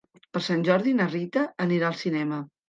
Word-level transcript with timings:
Per 0.37 0.41
Sant 0.45 0.63
Jordi 0.69 0.93
na 1.01 1.07
Rita 1.11 1.45
anirà 1.67 1.91
al 1.93 2.01
cinema. 2.01 2.43